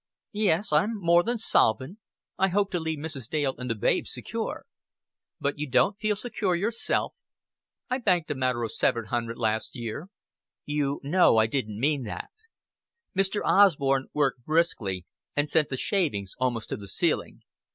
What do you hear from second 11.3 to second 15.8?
I didn't mean that." Mr. Osborn worked briskly, and sent the